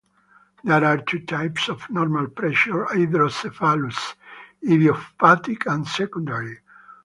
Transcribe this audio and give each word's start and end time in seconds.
There 0.63 0.83
are 0.83 0.97
two 0.97 1.19
types 1.19 1.69
of 1.69 1.87
normal 1.91 2.27
pressure 2.27 2.85
hydrocephalus: 2.85 4.15
idiopathic 4.67 5.67
and 5.67 5.87
secondary. 5.87 6.57